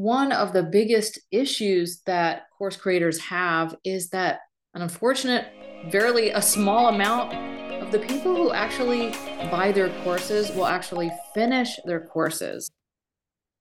[0.00, 4.38] one of the biggest issues that course creators have is that
[4.72, 5.48] an unfortunate,
[5.90, 7.34] verily a small amount
[7.82, 9.10] of the people who actually
[9.50, 12.70] buy their courses will actually finish their courses.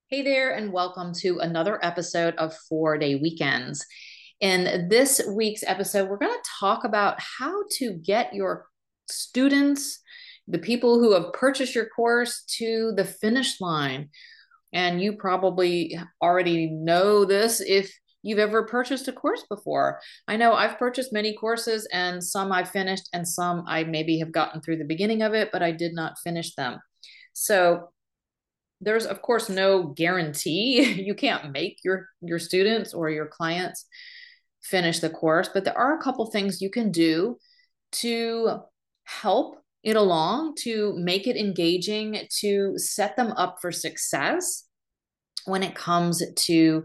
[0.07, 3.86] Hey there, and welcome to another episode of Four Day Weekends.
[4.40, 8.66] In this week's episode, we're going to talk about how to get your
[9.10, 10.00] students,
[10.48, 14.08] the people who have purchased your course, to the finish line
[14.73, 17.91] and you probably already know this if
[18.21, 20.00] you've ever purchased a course before.
[20.27, 24.32] I know I've purchased many courses and some I've finished and some I maybe have
[24.32, 26.79] gotten through the beginning of it, but I did not finish them.
[27.33, 27.89] So
[28.82, 33.86] there's of course no guarantee you can't make your your students or your clients
[34.61, 37.38] finish the course, but there are a couple things you can do
[37.91, 38.59] to
[39.03, 44.66] help it along to make it engaging to set them up for success
[45.45, 46.83] when it comes to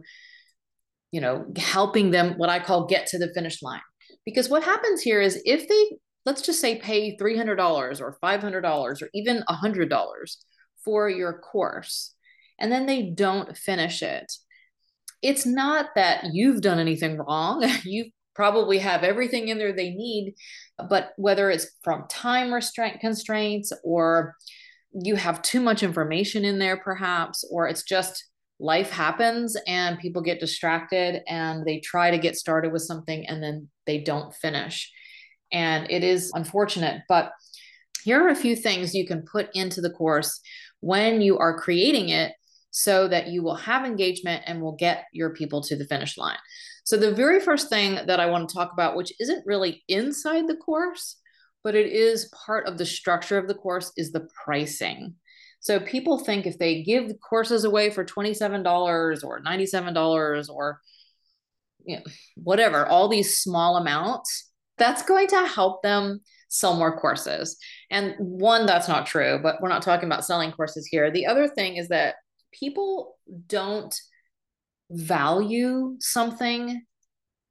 [1.10, 3.80] you know helping them what i call get to the finish line.
[4.24, 9.10] Because what happens here is if they let's just say pay $300 or $500 or
[9.12, 10.36] even $100
[10.84, 12.14] for your course
[12.58, 14.32] and then they don't finish it
[15.24, 17.66] it's not that you've done anything wrong.
[17.84, 20.34] You've probably have everything in there they need
[20.88, 24.36] but whether it's from time restraint constraints or
[24.92, 28.24] you have too much information in there perhaps or it's just
[28.60, 33.42] life happens and people get distracted and they try to get started with something and
[33.42, 34.92] then they don't finish.
[35.52, 37.32] And it is unfortunate but
[38.04, 40.40] here are a few things you can put into the course
[40.80, 42.32] when you are creating it
[42.70, 46.38] so that you will have engagement and will get your people to the finish line
[46.84, 50.46] so, the very first thing that I want to talk about, which isn't really inside
[50.46, 51.16] the course,
[51.62, 55.14] but it is part of the structure of the course, is the pricing.
[55.60, 60.80] So, people think if they give courses away for $27 or $97 or
[61.86, 62.02] you know,
[62.36, 67.56] whatever, all these small amounts, that's going to help them sell more courses.
[67.90, 71.10] And one, that's not true, but we're not talking about selling courses here.
[71.10, 72.16] The other thing is that
[72.52, 73.16] people
[73.48, 73.94] don't
[74.94, 76.82] value something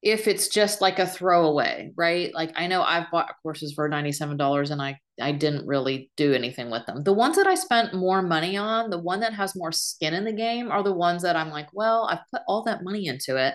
[0.01, 2.33] if it's just like a throwaway, right?
[2.33, 6.71] Like I know I've bought courses for $97 and I I didn't really do anything
[6.71, 7.03] with them.
[7.03, 10.25] The ones that I spent more money on, the one that has more skin in
[10.25, 13.37] the game are the ones that I'm like, well, I've put all that money into
[13.37, 13.53] it.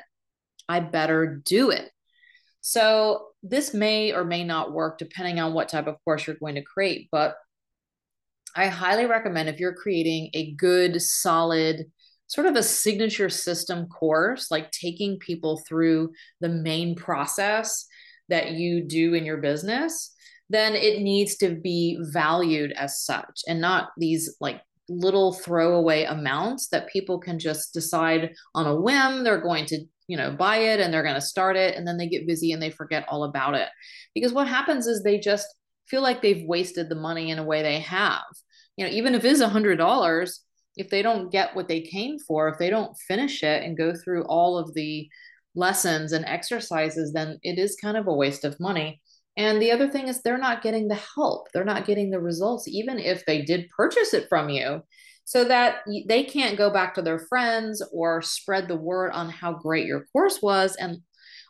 [0.68, 1.90] I better do it.
[2.60, 6.54] So this may or may not work depending on what type of course you're going
[6.54, 7.34] to create, but
[8.54, 11.86] I highly recommend if you're creating a good, solid,
[12.28, 17.86] sort of a signature system course, like taking people through the main process
[18.28, 20.14] that you do in your business,
[20.50, 26.68] then it needs to be valued as such and not these like little throwaway amounts
[26.68, 30.80] that people can just decide on a whim they're going to you know buy it
[30.80, 33.24] and they're going to start it and then they get busy and they forget all
[33.24, 33.68] about it.
[34.14, 35.46] Because what happens is they just
[35.86, 38.22] feel like they've wasted the money in a way they have.
[38.76, 40.40] You know even if it is a hundred dollars
[40.78, 43.94] if they don't get what they came for, if they don't finish it and go
[43.94, 45.08] through all of the
[45.54, 49.02] lessons and exercises, then it is kind of a waste of money.
[49.36, 52.66] And the other thing is, they're not getting the help, they're not getting the results,
[52.68, 54.82] even if they did purchase it from you,
[55.24, 59.52] so that they can't go back to their friends or spread the word on how
[59.52, 60.74] great your course was.
[60.76, 60.98] And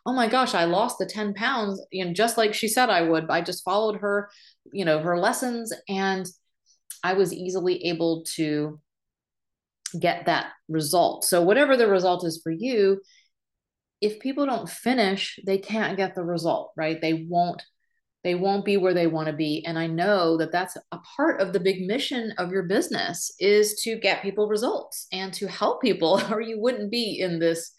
[0.05, 3.03] oh my gosh, I lost the 10 pounds, you know, just like she said I
[3.03, 3.29] would.
[3.29, 4.29] I just followed her,
[4.71, 6.27] you know, her lessons and
[7.03, 8.79] I was easily able to
[9.99, 11.23] get that result.
[11.25, 13.01] So, whatever the result is for you,
[14.01, 16.99] if people don't finish, they can't get the result, right?
[17.01, 17.63] They won't
[18.23, 21.41] they won't be where they want to be and i know that that's a part
[21.41, 25.81] of the big mission of your business is to get people results and to help
[25.81, 27.71] people or you wouldn't be in this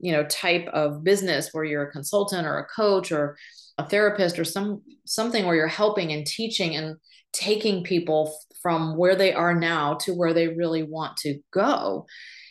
[0.00, 3.36] you know type of business where you're a consultant or a coach or
[3.78, 6.96] a therapist or some something where you're helping and teaching and
[7.32, 12.06] taking people from where they are now to where they really want to go.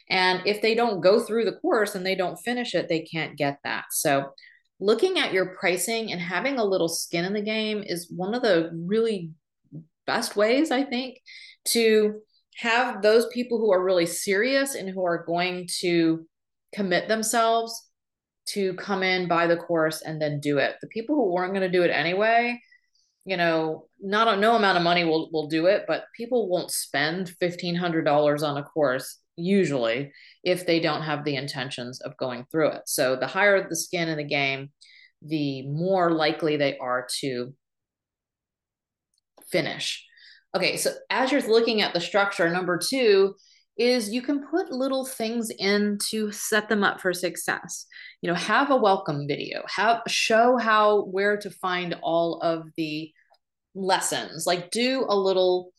[0.09, 3.37] And if they don't go through the course and they don't finish it, they can't
[3.37, 3.85] get that.
[3.91, 4.31] So,
[4.79, 8.41] looking at your pricing and having a little skin in the game is one of
[8.41, 9.31] the really
[10.07, 11.19] best ways, I think,
[11.69, 12.19] to
[12.57, 16.25] have those people who are really serious and who are going to
[16.73, 17.89] commit themselves
[18.47, 20.75] to come in, buy the course, and then do it.
[20.81, 22.59] The people who weren't going to do it anyway,
[23.25, 27.29] you know, not no amount of money will will do it, but people won't spend
[27.39, 30.11] fifteen hundred dollars on a course usually
[30.43, 32.81] if they don't have the intentions of going through it.
[32.85, 34.71] So the higher the skin in the game,
[35.21, 37.53] the more likely they are to
[39.51, 40.05] finish.
[40.55, 43.35] Okay, so as you're looking at the structure, number two
[43.81, 47.87] is you can put little things in to set them up for success.
[48.21, 53.11] You know, have a welcome video, have show how where to find all of the
[53.73, 54.45] lessons.
[54.45, 55.71] Like do a little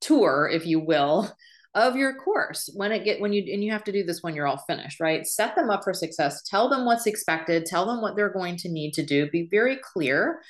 [0.00, 1.30] tour, if you will,
[1.74, 2.70] of your course.
[2.74, 4.98] When it get when you and you have to do this when you're all finished
[4.98, 5.26] right?
[5.26, 6.42] Set them up for success.
[6.48, 7.66] Tell them what's expected.
[7.66, 9.30] Tell them what they're going to need to do.
[9.30, 10.40] Be very clear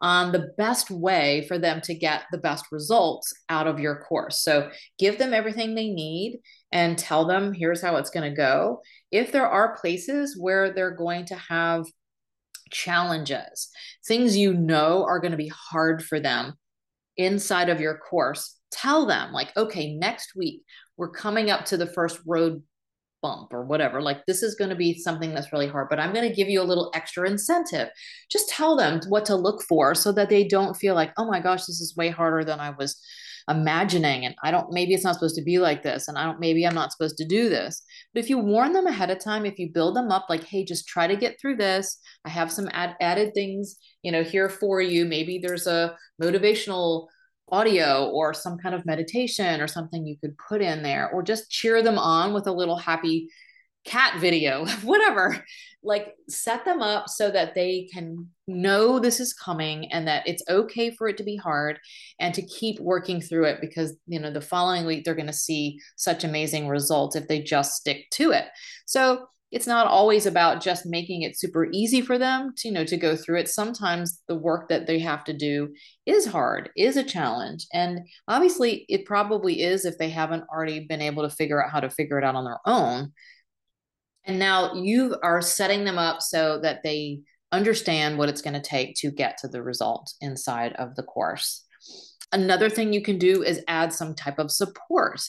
[0.00, 4.42] on the best way for them to get the best results out of your course.
[4.42, 6.40] So give them everything they need
[6.70, 8.80] and tell them here's how it's going to go.
[9.10, 11.84] If there are places where they're going to have
[12.70, 13.70] challenges
[14.06, 16.54] things you know are going to be hard for them
[17.16, 20.62] inside of your course tell them like okay next week
[20.96, 22.62] we're coming up to the first road
[23.22, 26.12] bump or whatever like this is going to be something that's really hard but i'm
[26.12, 27.88] going to give you a little extra incentive.
[28.30, 31.40] Just tell them what to look for so that they don't feel like oh my
[31.40, 33.00] gosh this is way harder than i was
[33.48, 36.38] imagining and i don't maybe it's not supposed to be like this and i don't
[36.38, 37.82] maybe i'm not supposed to do this.
[38.12, 40.64] But if you warn them ahead of time if you build them up like hey
[40.64, 41.98] just try to get through this.
[42.24, 45.04] I have some ad- added things you know here for you.
[45.04, 47.08] Maybe there's a motivational
[47.50, 51.50] audio or some kind of meditation or something you could put in there or just
[51.50, 53.28] cheer them on with a little happy
[53.84, 55.44] cat video whatever.
[55.82, 60.42] Like set them up so that they can know this is coming and that it's
[60.48, 61.78] okay for it to be hard
[62.18, 65.32] and to keep working through it because you know the following week they're going to
[65.32, 68.46] see such amazing results if they just stick to it.
[68.86, 72.84] So it's not always about just making it super easy for them to you know
[72.84, 73.48] to go through it.
[73.48, 75.74] Sometimes the work that they have to do
[76.06, 77.66] is hard is a challenge.
[77.72, 81.80] And obviously it probably is if they haven't already been able to figure out how
[81.80, 83.12] to figure it out on their own.
[84.24, 88.60] And now you are setting them up so that they understand what it's going to
[88.60, 91.64] take to get to the result inside of the course.
[92.30, 95.22] Another thing you can do is add some type of support.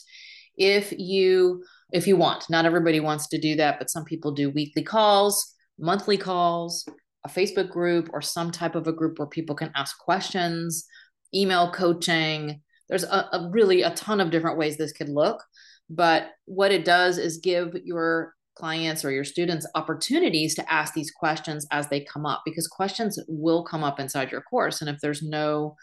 [0.57, 2.49] If you if you want.
[2.49, 6.85] Not everybody wants to do that, but some people do weekly calls, monthly calls,
[7.25, 10.85] a Facebook group, or some type of a group where people can ask questions,
[11.33, 12.61] email coaching.
[12.87, 15.43] There's a, a really a ton of different ways this could look.
[15.89, 21.11] But what it does is give your clients or your students opportunities to ask these
[21.11, 24.81] questions as they come up because questions will come up inside your course.
[24.81, 25.75] And if there's no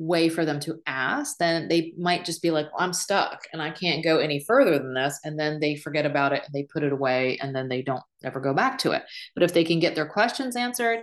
[0.00, 3.60] way for them to ask, then they might just be like, well, I'm stuck and
[3.60, 5.20] I can't go any further than this.
[5.24, 8.02] And then they forget about it and they put it away and then they don't
[8.24, 9.02] ever go back to it.
[9.34, 11.00] But if they can get their questions answered,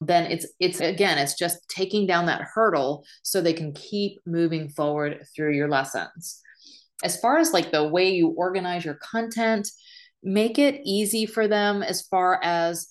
[0.00, 4.68] then it's it's again it's just taking down that hurdle so they can keep moving
[4.68, 6.42] forward through your lessons
[7.02, 9.70] as far as like the way you organize your content
[10.22, 12.88] make it easy for them as far as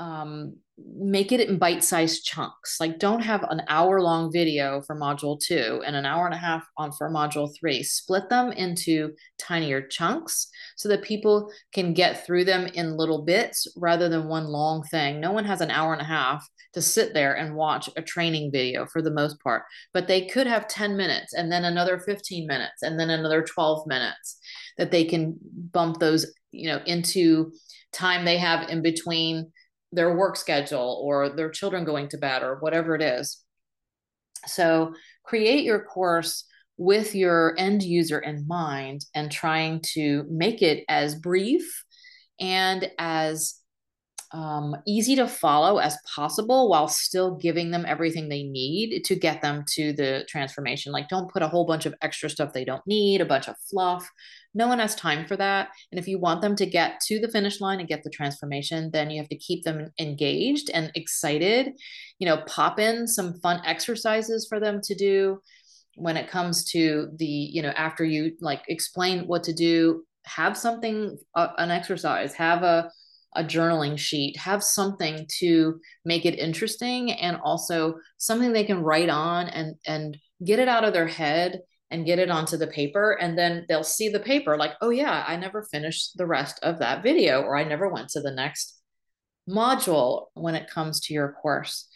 [0.00, 2.78] um, make it in bite-sized chunks.
[2.80, 6.38] Like don't have an hour long video for module two and an hour and a
[6.38, 7.82] half on for module three.
[7.82, 13.66] Split them into tinier chunks so that people can get through them in little bits
[13.76, 15.20] rather than one long thing.
[15.20, 16.46] No one has an hour and a half
[16.76, 19.62] to sit there and watch a training video for the most part
[19.94, 23.86] but they could have 10 minutes and then another 15 minutes and then another 12
[23.86, 24.38] minutes
[24.76, 25.38] that they can
[25.72, 27.50] bump those you know into
[27.92, 29.50] time they have in between
[29.96, 33.42] their work schedule or their children going to bed or whatever it is.
[34.46, 34.94] So
[35.24, 36.44] create your course
[36.76, 41.84] with your end user in mind and trying to make it as brief
[42.38, 43.54] and as
[44.32, 49.40] um, easy to follow as possible while still giving them everything they need to get
[49.42, 50.92] them to the transformation.
[50.92, 53.56] Like, don't put a whole bunch of extra stuff they don't need, a bunch of
[53.70, 54.10] fluff.
[54.54, 55.68] No one has time for that.
[55.92, 58.90] And if you want them to get to the finish line and get the transformation,
[58.92, 61.72] then you have to keep them engaged and excited.
[62.18, 65.40] You know, pop in some fun exercises for them to do
[65.94, 70.56] when it comes to the, you know, after you like explain what to do, have
[70.56, 72.90] something, uh, an exercise, have a,
[73.34, 79.08] a journaling sheet, have something to make it interesting and also something they can write
[79.10, 83.12] on and and get it out of their head and get it onto the paper.
[83.20, 86.78] And then they'll see the paper like oh yeah i never finished the rest of
[86.80, 88.80] that video or i never went to the next
[89.48, 91.88] module when it comes to your course.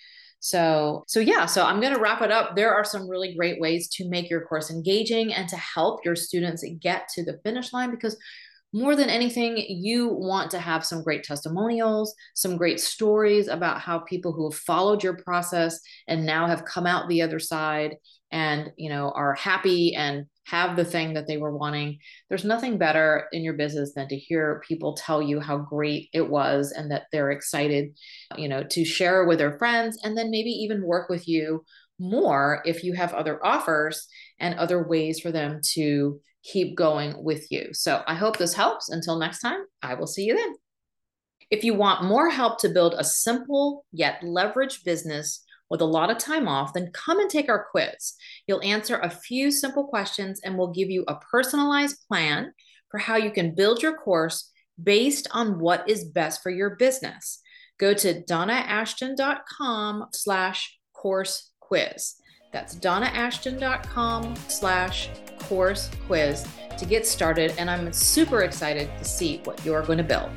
[0.43, 2.57] So so yeah so i'm going to wrap it up.
[2.57, 6.17] There are some really great ways to make your course engaging and to help your
[6.17, 8.17] students get to the finish line because
[8.73, 13.99] more than anything, you want to have some great testimonials, some great stories about how
[14.01, 17.97] people who have followed your process and now have come out the other side
[18.33, 21.99] and you know are happy and have the thing that they were wanting.
[22.29, 26.29] There's nothing better in your business than to hear people tell you how great it
[26.29, 27.97] was and that they're excited
[28.37, 31.65] you know to share with their friends and then maybe even work with you
[31.99, 34.07] more if you have other offers
[34.41, 37.69] and other ways for them to keep going with you.
[37.73, 38.89] So I hope this helps.
[38.89, 40.55] Until next time, I will see you then.
[41.51, 46.11] If you want more help to build a simple yet leveraged business with a lot
[46.11, 48.15] of time off, then come and take our quiz.
[48.47, 52.53] You'll answer a few simple questions and we'll give you a personalized plan
[52.91, 54.51] for how you can build your course
[54.83, 57.41] based on what is best for your business.
[57.79, 62.15] Go to donnaashton.com slash course quiz.
[62.51, 66.47] That's donnaashton.com slash course quiz
[66.79, 67.55] to get started.
[67.59, 70.31] And I'm super excited to see what you're going to build.